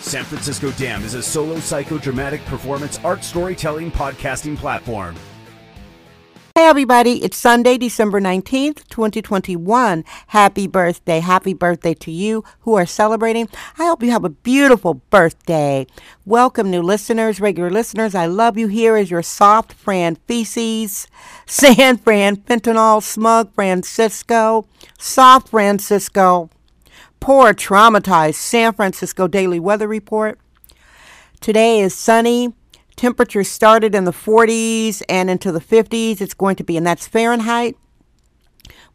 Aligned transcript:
San 0.00 0.24
Francisco 0.24 0.70
Dam 0.72 1.04
is 1.04 1.14
a 1.14 1.22
solo 1.22 1.56
psychodramatic 1.56 2.44
performance 2.46 2.98
art 3.04 3.22
storytelling 3.22 3.90
podcasting 3.92 4.56
platform. 4.56 5.14
Hey 6.54 6.66
everybody, 6.66 7.22
it's 7.22 7.36
Sunday, 7.36 7.78
December 7.78 8.20
19th, 8.20 8.88
2021. 8.88 10.04
Happy 10.28 10.66
birthday. 10.66 11.20
Happy 11.20 11.54
birthday 11.54 11.94
to 11.94 12.10
you 12.10 12.44
who 12.60 12.74
are 12.74 12.86
celebrating. 12.86 13.48
I 13.78 13.86
hope 13.86 14.02
you 14.02 14.10
have 14.10 14.24
a 14.24 14.30
beautiful 14.30 14.94
birthday. 14.94 15.86
Welcome 16.24 16.70
new 16.70 16.82
listeners, 16.82 17.40
regular 17.40 17.70
listeners. 17.70 18.14
I 18.14 18.26
love 18.26 18.58
you. 18.58 18.68
Here 18.68 18.96
is 18.96 19.10
your 19.10 19.22
soft 19.22 19.74
Fran 19.74 20.16
Feces, 20.26 21.06
San 21.46 21.98
Fran, 21.98 22.36
Fentanyl, 22.36 23.02
Smug 23.02 23.54
Francisco, 23.54 24.66
Soft 24.98 25.50
Francisco, 25.50 26.50
Poor 27.20 27.52
Traumatized 27.52 28.36
San 28.36 28.72
Francisco 28.72 29.28
Daily 29.28 29.60
Weather 29.60 29.86
Report. 29.86 30.40
Today 31.40 31.80
is 31.80 31.94
sunny. 31.94 32.54
Temperature 32.96 33.44
started 33.44 33.94
in 33.94 34.04
the 34.04 34.12
40s 34.12 35.02
and 35.06 35.28
into 35.28 35.52
the 35.52 35.60
50s. 35.60 36.22
It's 36.22 36.32
going 36.32 36.56
to 36.56 36.64
be, 36.64 36.78
and 36.78 36.86
that's 36.86 37.06
Fahrenheit. 37.06 37.76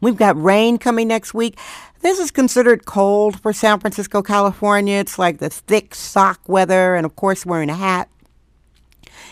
We've 0.00 0.16
got 0.16 0.40
rain 0.40 0.76
coming 0.76 1.06
next 1.06 1.34
week. 1.34 1.56
This 2.00 2.18
is 2.18 2.32
considered 2.32 2.84
cold 2.84 3.40
for 3.40 3.52
San 3.52 3.78
Francisco, 3.78 4.22
California. 4.22 4.98
It's 4.98 5.20
like 5.20 5.38
the 5.38 5.48
thick 5.48 5.94
sock 5.94 6.48
weather, 6.48 6.96
and 6.96 7.06
of 7.06 7.14
course, 7.14 7.46
wearing 7.46 7.70
a 7.70 7.74
hat. 7.74 8.08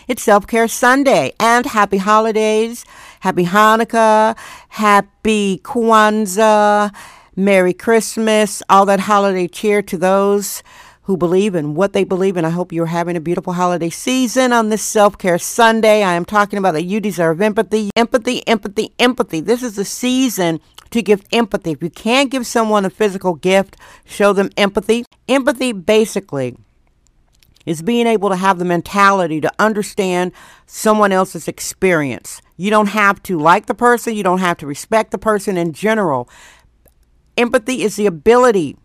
It's 0.07 0.23
Self 0.23 0.47
Care 0.47 0.69
Sunday 0.69 1.33
and 1.39 1.65
happy 1.65 1.97
holidays. 1.97 2.85
Happy 3.19 3.45
Hanukkah. 3.45 4.37
Happy 4.69 5.59
Kwanzaa. 5.63 6.93
Merry 7.35 7.73
Christmas. 7.73 8.63
All 8.69 8.85
that 8.85 9.01
holiday 9.01 9.47
cheer 9.47 9.81
to 9.81 9.97
those 9.97 10.63
who 11.03 11.17
believe 11.17 11.53
in 11.53 11.75
what 11.75 11.91
they 11.91 12.05
believe 12.05 12.37
in. 12.37 12.45
I 12.45 12.49
hope 12.49 12.71
you're 12.71 12.85
having 12.85 13.17
a 13.17 13.21
beautiful 13.21 13.53
holiday 13.53 13.89
season 13.89 14.53
on 14.53 14.69
this 14.69 14.81
self 14.81 15.17
care 15.17 15.37
Sunday. 15.37 16.01
I 16.01 16.13
am 16.13 16.23
talking 16.23 16.57
about 16.57 16.71
that 16.71 16.85
you 16.85 17.01
deserve 17.01 17.41
empathy, 17.41 17.89
empathy, 17.95 18.47
empathy, 18.47 18.93
empathy. 18.99 19.41
This 19.41 19.63
is 19.63 19.75
the 19.75 19.83
season 19.83 20.61
to 20.91 21.01
give 21.01 21.23
empathy. 21.33 21.71
If 21.71 21.83
you 21.83 21.89
can't 21.89 22.31
give 22.31 22.47
someone 22.47 22.85
a 22.85 22.89
physical 22.89 23.33
gift, 23.33 23.75
show 24.05 24.31
them 24.31 24.49
empathy. 24.55 25.03
Empathy 25.27 25.73
basically 25.73 26.55
is 27.65 27.81
being 27.81 28.07
able 28.07 28.29
to 28.29 28.35
have 28.35 28.59
the 28.59 28.65
mentality 28.65 29.41
to 29.41 29.51
understand 29.59 30.31
someone 30.65 31.11
else's 31.11 31.47
experience. 31.47 32.41
You 32.57 32.69
don't 32.69 32.87
have 32.87 33.21
to 33.23 33.37
like 33.37 33.65
the 33.65 33.73
person, 33.73 34.15
you 34.15 34.23
don't 34.23 34.39
have 34.39 34.57
to 34.59 34.67
respect 34.67 35.11
the 35.11 35.17
person 35.17 35.57
in 35.57 35.73
general. 35.73 36.29
Empathy 37.37 37.83
is 37.83 37.95
the 37.95 38.05
ability 38.05 38.77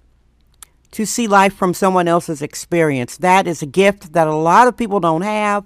to 0.92 1.06
see 1.06 1.26
life 1.26 1.54
from 1.54 1.72
someone 1.72 2.08
else's 2.08 2.42
experience. 2.42 3.16
That 3.16 3.46
is 3.46 3.62
a 3.62 3.66
gift 3.66 4.12
that 4.12 4.26
a 4.26 4.34
lot 4.34 4.66
of 4.66 4.76
people 4.76 5.00
don't 5.00 5.22
have. 5.22 5.64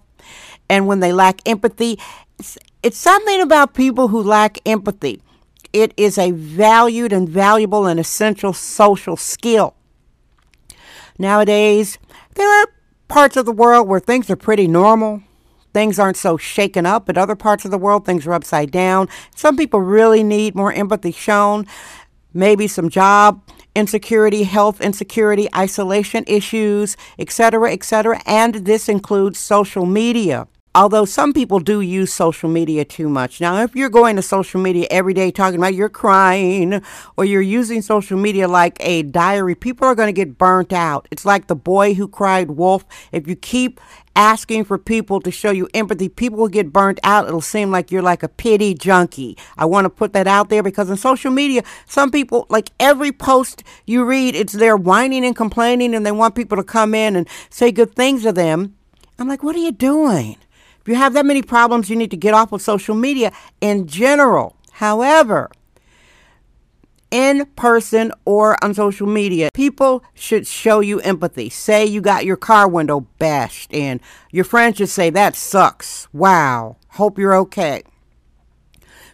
And 0.68 0.86
when 0.86 1.00
they 1.00 1.12
lack 1.12 1.40
empathy, 1.46 1.98
it's, 2.38 2.58
it's 2.82 2.98
something 2.98 3.40
about 3.40 3.74
people 3.74 4.08
who 4.08 4.22
lack 4.22 4.58
empathy. 4.66 5.22
It 5.72 5.92
is 5.96 6.18
a 6.18 6.30
valued 6.30 7.12
and 7.12 7.28
valuable 7.28 7.86
and 7.86 7.98
essential 7.98 8.52
social 8.52 9.16
skill. 9.16 9.74
Nowadays, 11.18 11.98
there 12.34 12.48
are 12.48 12.66
parts 13.08 13.36
of 13.36 13.46
the 13.46 13.52
world 13.52 13.88
where 13.88 14.00
things 14.00 14.30
are 14.30 14.36
pretty 14.36 14.68
normal. 14.68 15.22
Things 15.72 15.98
aren't 15.98 16.16
so 16.16 16.36
shaken 16.36 16.86
up. 16.86 17.06
But 17.06 17.18
other 17.18 17.34
parts 17.34 17.64
of 17.64 17.70
the 17.70 17.78
world, 17.78 18.04
things 18.04 18.26
are 18.26 18.32
upside 18.32 18.70
down. 18.70 19.08
Some 19.34 19.56
people 19.56 19.80
really 19.80 20.22
need 20.22 20.54
more 20.54 20.72
empathy 20.72 21.12
shown. 21.12 21.66
Maybe 22.34 22.66
some 22.66 22.88
job 22.88 23.40
insecurity, 23.76 24.44
health 24.44 24.80
insecurity, 24.80 25.48
isolation 25.56 26.24
issues, 26.26 26.96
etc., 27.18 27.72
etc., 27.72 28.20
and 28.26 28.54
this 28.66 28.88
includes 28.88 29.38
social 29.38 29.86
media. 29.86 30.46
Although 30.76 31.04
some 31.04 31.32
people 31.32 31.60
do 31.60 31.80
use 31.80 32.12
social 32.12 32.48
media 32.48 32.84
too 32.84 33.08
much. 33.08 33.40
Now, 33.40 33.62
if 33.62 33.76
you're 33.76 33.88
going 33.88 34.16
to 34.16 34.22
social 34.22 34.60
media 34.60 34.88
every 34.90 35.14
day 35.14 35.30
talking 35.30 35.60
about 35.60 35.74
you're 35.74 35.88
crying 35.88 36.82
or 37.16 37.24
you're 37.24 37.40
using 37.40 37.80
social 37.80 38.18
media 38.18 38.48
like 38.48 38.76
a 38.80 39.04
diary, 39.04 39.54
people 39.54 39.86
are 39.86 39.94
going 39.94 40.08
to 40.08 40.12
get 40.12 40.36
burnt 40.36 40.72
out. 40.72 41.06
It's 41.12 41.24
like 41.24 41.46
the 41.46 41.54
boy 41.54 41.94
who 41.94 42.08
cried 42.08 42.50
wolf. 42.50 42.84
If 43.12 43.28
you 43.28 43.36
keep 43.36 43.80
asking 44.16 44.64
for 44.64 44.76
people 44.76 45.20
to 45.20 45.30
show 45.30 45.52
you 45.52 45.68
empathy, 45.74 46.08
people 46.08 46.38
will 46.38 46.48
get 46.48 46.72
burnt 46.72 46.98
out. 47.04 47.28
It'll 47.28 47.40
seem 47.40 47.70
like 47.70 47.92
you're 47.92 48.02
like 48.02 48.24
a 48.24 48.28
pity 48.28 48.74
junkie. 48.74 49.38
I 49.56 49.66
want 49.66 49.84
to 49.84 49.90
put 49.90 50.12
that 50.14 50.26
out 50.26 50.48
there 50.48 50.64
because 50.64 50.90
in 50.90 50.96
social 50.96 51.30
media, 51.30 51.62
some 51.86 52.10
people, 52.10 52.46
like 52.48 52.70
every 52.80 53.12
post 53.12 53.62
you 53.86 54.04
read, 54.04 54.34
it's 54.34 54.54
they're 54.54 54.76
whining 54.76 55.24
and 55.24 55.36
complaining 55.36 55.94
and 55.94 56.04
they 56.04 56.12
want 56.12 56.34
people 56.34 56.56
to 56.56 56.64
come 56.64 56.96
in 56.96 57.14
and 57.14 57.28
say 57.48 57.70
good 57.70 57.94
things 57.94 58.24
to 58.24 58.32
them. 58.32 58.74
I'm 59.20 59.28
like, 59.28 59.44
what 59.44 59.54
are 59.54 59.60
you 59.60 59.70
doing? 59.70 60.36
If 60.84 60.88
you 60.88 60.96
have 60.96 61.14
that 61.14 61.24
many 61.24 61.40
problems, 61.40 61.88
you 61.88 61.96
need 61.96 62.10
to 62.10 62.16
get 62.18 62.34
off 62.34 62.52
of 62.52 62.60
social 62.60 62.94
media 62.94 63.32
in 63.62 63.86
general. 63.86 64.54
However, 64.72 65.50
in 67.10 67.46
person 67.56 68.12
or 68.26 68.62
on 68.62 68.74
social 68.74 69.06
media, 69.06 69.48
people 69.54 70.04
should 70.12 70.46
show 70.46 70.80
you 70.80 71.00
empathy. 71.00 71.48
Say 71.48 71.86
you 71.86 72.02
got 72.02 72.26
your 72.26 72.36
car 72.36 72.68
window 72.68 73.00
bashed 73.18 73.72
in. 73.72 73.98
Your 74.30 74.44
friends 74.44 74.76
should 74.76 74.90
say, 74.90 75.08
That 75.08 75.34
sucks. 75.36 76.06
Wow. 76.12 76.76
Hope 76.88 77.18
you're 77.18 77.34
okay. 77.36 77.82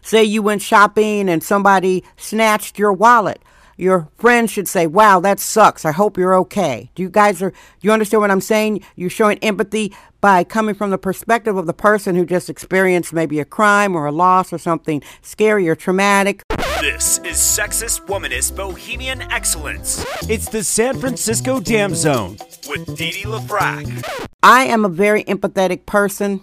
Say 0.03 0.25
you 0.25 0.43
went 0.43 0.63
shopping 0.63 1.29
and 1.29 1.41
somebody 1.41 2.03
snatched 2.17 2.81
your 2.81 2.93
wallet 2.93 3.41
your 3.81 4.09
friends 4.19 4.51
should 4.51 4.69
say, 4.69 4.87
"Wow, 4.87 5.21
that 5.21 5.41
sucks. 5.41 5.85
I 5.85 5.93
hope 5.93 6.19
you're 6.19 6.35
okay." 6.37 6.91
Do 6.95 7.03
you 7.03 7.09
guys 7.09 7.41
are? 7.43 7.51
Do 7.51 7.57
you 7.81 7.93
understand 7.93 8.21
what 8.21 8.31
I'm 8.31 8.41
saying? 8.41 8.83
You're 8.95 9.11
showing 9.11 9.39
empathy 9.39 9.95
by 10.21 10.45
coming 10.45 10.75
from 10.75 10.91
the 10.91 10.99
perspective 10.99 11.57
of 11.57 11.67
the 11.67 11.73
person 11.73 12.15
who 12.15 12.27
just 12.27 12.51
experienced 12.51 13.13
maybe 13.13 13.41
a 13.41 13.45
crime 13.45 13.97
or 13.97 14.07
a 14.07 14.13
loss 14.13 14.53
or 14.53 14.59
something 14.59 15.03
scary 15.23 15.69
or 15.69 15.75
traumatic. 15.75 16.43
This 16.81 17.19
is 17.19 17.37
Sexist 17.37 18.07
Womanist 18.07 18.57
Bohemian 18.57 19.23
Excellence. 19.23 20.05
It's 20.29 20.49
the 20.49 20.63
San 20.65 20.99
Francisco 20.99 21.61
Dam 21.61 21.95
Zone 21.95 22.37
with 22.69 22.97
Dee 22.97 23.23
LaFrac. 23.25 24.29
I 24.43 24.65
am 24.65 24.85
a 24.85 24.89
very 24.89 25.25
empathetic 25.25 25.87
person, 25.87 26.43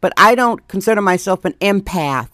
but 0.00 0.12
I 0.16 0.34
don't 0.34 0.66
consider 0.68 1.00
myself 1.00 1.44
an 1.44 1.54
empath 1.54 2.28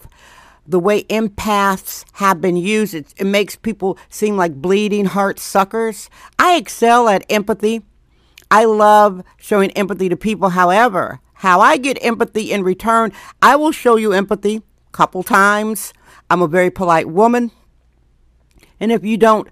the 0.69 0.79
way 0.79 1.03
empaths 1.05 2.05
have 2.13 2.39
been 2.39 2.55
used, 2.55 2.93
it, 2.93 3.13
it 3.17 3.25
makes 3.25 3.55
people 3.55 3.97
seem 4.09 4.37
like 4.37 4.61
bleeding 4.61 5.05
heart 5.05 5.39
suckers. 5.39 6.09
I 6.37 6.55
excel 6.55 7.09
at 7.09 7.25
empathy. 7.29 7.81
I 8.51 8.65
love 8.65 9.23
showing 9.37 9.71
empathy 9.71 10.09
to 10.09 10.15
people. 10.15 10.49
However, 10.49 11.19
how 11.33 11.59
I 11.59 11.77
get 11.77 12.03
empathy 12.03 12.51
in 12.51 12.63
return, 12.63 13.11
I 13.41 13.55
will 13.55 13.71
show 13.71 13.95
you 13.95 14.13
empathy 14.13 14.57
a 14.57 14.91
couple 14.91 15.23
times. 15.23 15.93
I'm 16.29 16.41
a 16.41 16.47
very 16.47 16.69
polite 16.69 17.09
woman. 17.09 17.51
And 18.79 18.91
if 18.91 19.03
you 19.03 19.17
don't 19.17 19.49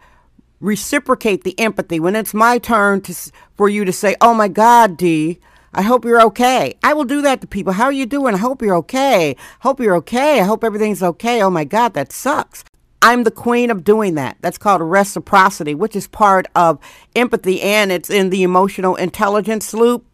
reciprocate 0.59 1.43
the 1.43 1.59
empathy, 1.59 1.99
when 1.99 2.15
it's 2.15 2.33
my 2.33 2.57
turn 2.57 3.01
to, 3.01 3.31
for 3.55 3.69
you 3.69 3.85
to 3.85 3.91
say, 3.91 4.15
oh 4.21 4.33
my 4.33 4.47
God, 4.47 4.97
Dee, 4.97 5.39
I 5.73 5.81
hope 5.81 6.05
you're 6.05 6.21
okay. 6.27 6.77
I 6.83 6.93
will 6.93 7.03
do 7.03 7.21
that 7.21 7.41
to 7.41 7.47
people. 7.47 7.73
How 7.73 7.85
are 7.85 7.91
you 7.91 8.05
doing? 8.05 8.33
I 8.33 8.37
hope 8.37 8.61
you're 8.61 8.75
okay. 8.77 9.35
Hope 9.59 9.79
you're 9.79 9.95
okay. 9.97 10.39
I 10.39 10.43
hope 10.43 10.63
everything's 10.63 11.03
okay. 11.03 11.41
Oh 11.41 11.49
my 11.49 11.63
God, 11.63 11.93
that 11.93 12.11
sucks. 12.11 12.63
I'm 13.01 13.23
the 13.23 13.31
queen 13.31 13.69
of 13.69 13.83
doing 13.83 14.15
that. 14.15 14.37
That's 14.41 14.57
called 14.57 14.81
reciprocity, 14.81 15.75
which 15.75 15.95
is 15.95 16.07
part 16.07 16.47
of 16.55 16.79
empathy 17.15 17.61
and 17.61 17.91
it's 17.91 18.09
in 18.09 18.31
the 18.31 18.43
emotional 18.43 18.95
intelligence 18.95 19.73
loop. 19.73 20.05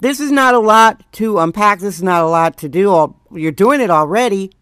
This 0.00 0.20
is 0.20 0.30
not 0.30 0.54
a 0.54 0.58
lot 0.58 1.02
to 1.12 1.38
unpack. 1.38 1.80
This 1.80 1.96
is 1.96 2.02
not 2.02 2.22
a 2.22 2.28
lot 2.28 2.56
to 2.58 2.68
do. 2.68 3.14
You're 3.32 3.52
doing 3.52 3.80
it 3.80 3.90
already. 3.90 4.52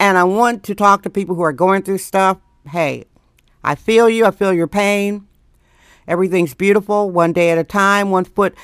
And 0.00 0.18
I 0.18 0.24
want 0.24 0.64
to 0.64 0.74
talk 0.74 1.02
to 1.02 1.10
people 1.10 1.34
who 1.34 1.42
are 1.42 1.52
going 1.52 1.82
through 1.82 1.98
stuff. 1.98 2.38
Hey, 2.68 3.04
I 3.62 3.74
feel 3.74 4.08
you. 4.08 4.24
I 4.24 4.30
feel 4.30 4.52
your 4.52 4.66
pain. 4.66 5.26
Everything's 6.06 6.52
beautiful, 6.52 7.10
one 7.10 7.32
day 7.32 7.50
at 7.50 7.58
a 7.58 7.64
time, 7.64 8.10
one 8.10 8.24
foot 8.24 8.54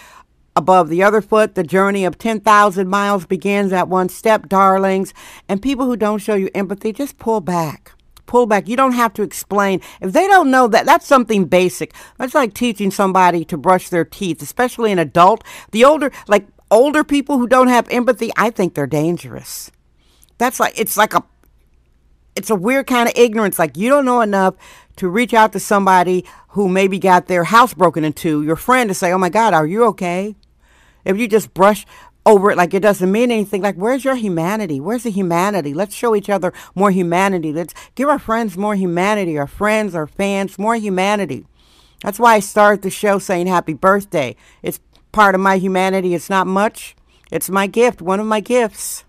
above 0.57 0.89
the 0.89 1.03
other 1.03 1.21
foot. 1.21 1.55
The 1.55 1.63
journey 1.63 2.05
of 2.05 2.19
10,000 2.19 2.89
miles 2.89 3.27
begins 3.27 3.73
at 3.73 3.89
one 3.89 4.09
step, 4.09 4.49
darlings. 4.49 5.15
And 5.49 5.63
people 5.63 5.87
who 5.87 5.97
don't 5.97 6.19
show 6.19 6.35
you 6.35 6.51
empathy, 6.55 6.93
just 6.93 7.19
pull 7.19 7.41
back. 7.41 7.93
pull 8.27 8.47
back. 8.47 8.69
You 8.69 8.77
don't 8.77 8.93
have 8.93 9.13
to 9.15 9.23
explain. 9.23 9.81
If 10.01 10.13
they 10.13 10.27
don't 10.29 10.51
know 10.53 10.69
that, 10.69 10.87
that's 10.87 11.07
something 11.07 11.47
basic. 11.47 11.93
That's 12.17 12.35
like 12.35 12.55
teaching 12.55 12.91
somebody 12.93 13.45
to 13.47 13.57
brush 13.59 13.89
their 13.89 14.05
teeth, 14.05 14.41
especially 14.41 14.93
an 14.93 15.01
adult. 15.01 15.43
The 15.73 15.85
older, 15.85 16.13
like 16.29 16.47
older 16.71 17.03
people 17.03 17.39
who 17.39 17.49
don't 17.49 17.69
have 17.69 17.89
empathy, 17.91 18.31
I 18.37 18.51
think 18.51 18.75
they're 18.75 18.87
dangerous. 18.87 19.73
That's 20.39 20.61
like, 20.61 20.79
it's 20.79 20.97
like 20.97 21.13
a, 21.13 21.25
it's 22.37 22.51
a 22.51 22.55
weird 22.55 22.87
kind 22.87 23.09
of 23.09 23.15
ignorance. 23.17 23.59
Like 23.59 23.77
you 23.77 23.89
don't 23.89 24.05
know 24.05 24.21
enough 24.21 24.55
to 24.97 25.09
reach 25.09 25.35
out 25.35 25.53
to 25.53 25.61
somebody 25.61 26.25
who 26.51 26.69
maybe 26.69 26.99
got 27.01 27.27
their 27.27 27.45
house 27.45 27.75
broken 27.75 28.05
into, 28.05 28.43
your 28.43 28.57
friend 28.57 28.89
to 28.89 28.95
say, 28.95 29.13
oh 29.13 29.19
my 29.19 29.29
God, 29.29 29.55
are 29.55 29.67
you 29.67 29.85
okay? 29.87 30.37
If 31.05 31.19
you 31.19 31.29
just 31.29 31.55
brush 31.55 31.87
over 32.27 32.51
it 32.51 32.57
like 32.57 32.75
it 32.75 32.81
doesn't 32.81 33.11
mean 33.11 33.31
anything. 33.31 33.63
Like, 33.63 33.77
where's 33.77 34.05
your 34.05 34.15
humanity? 34.15 34.81
Where's 34.81 35.05
the 35.05 35.11
humanity? 35.11 35.73
Let's 35.75 35.95
show 35.95 36.15
each 36.15 36.31
other 36.31 36.53
more 36.75 36.91
humanity. 36.91 37.53
Let's 37.53 37.75
give 37.95 38.09
our 38.09 38.19
friends 38.19 38.57
more 38.57 38.75
humanity, 38.75 39.39
our 39.39 39.47
friends, 39.47 39.95
our 39.95 40.07
fans, 40.07 40.59
more 40.59 40.77
humanity. 40.77 41.47
That's 42.03 42.19
why 42.19 42.35
I 42.35 42.41
started 42.41 42.83
the 42.83 42.91
show 42.91 43.19
saying 43.19 43.47
happy 43.47 43.75
birthday. 43.75 44.37
It's 44.63 44.81
part 45.13 45.35
of 45.35 45.41
my 45.41 45.57
humanity. 45.57 46.15
It's 46.15 46.31
not 46.31 46.47
much. 46.47 46.95
It's 47.31 47.51
my 47.51 47.67
gift, 47.67 48.03
one 48.03 48.21
of 48.21 48.27
my 48.27 48.41
gifts. 48.41 49.05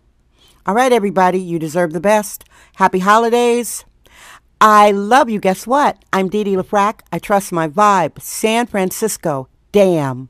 All 0.66 0.76
right, 0.76 0.92
everybody, 0.92 1.40
you 1.40 1.58
deserve 1.58 1.94
the 1.94 2.00
best. 2.00 2.44
Happy 2.76 3.00
holidays. 3.00 3.84
I 4.60 4.92
love 4.92 5.28
you. 5.28 5.40
Guess 5.40 5.66
what? 5.66 6.04
I'm 6.14 6.30
Dee 6.30 6.44
Dee 6.44 6.56
LaFrac. 6.56 7.00
I 7.12 7.18
trust 7.18 7.52
my 7.52 7.68
vibe. 7.68 8.22
San 8.22 8.68
Francisco. 8.68 9.48
Damn. 9.72 10.30